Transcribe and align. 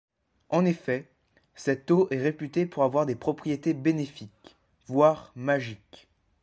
En 0.49 0.65
effet, 0.65 1.07
cette 1.53 1.91
eau 1.91 2.07
est 2.09 2.17
réputée 2.17 2.65
pour 2.65 2.81
avoir 2.81 3.05
des 3.05 3.13
propriétés 3.13 3.75
bénéfiques, 3.75 4.55
voire 4.87 5.31
magiques. 5.35 6.07